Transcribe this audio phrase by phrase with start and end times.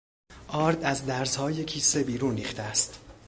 [0.47, 2.99] آرد از درزهای کیسه بیرون ریخته است.